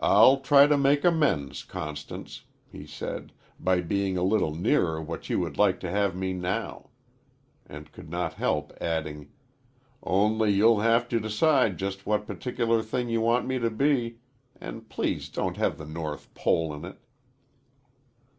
[0.00, 5.38] "I'll try to make amends, Constance," he said, "by being a little nearer what you
[5.38, 6.88] would like to have me now,"
[7.66, 9.30] and could not help adding,
[10.02, 14.16] "only you'll have to decide just what particular thing you want me to be,
[14.58, 16.96] and please don't have the North Pole in it."